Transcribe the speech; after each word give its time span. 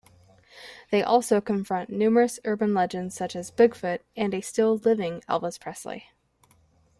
They 0.89 1.03
also 1.03 1.39
confront 1.41 1.91
numerous 1.91 2.39
urban 2.43 2.73
legends 2.73 3.13
such 3.13 3.35
as 3.35 3.51
Bigfoot 3.51 3.99
and 4.17 4.33
a 4.33 4.41
still-living 4.41 5.21
Elvis 5.29 5.59
Presley. 5.59 6.07